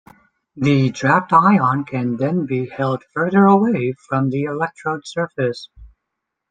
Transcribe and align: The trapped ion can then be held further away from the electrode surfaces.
The 0.55 0.89
trapped 0.89 1.31
ion 1.31 1.83
can 1.83 2.17
then 2.17 2.47
be 2.47 2.65
held 2.67 3.03
further 3.13 3.45
away 3.45 3.93
from 4.09 4.31
the 4.31 4.45
electrode 4.45 5.03
surfaces. 5.05 5.69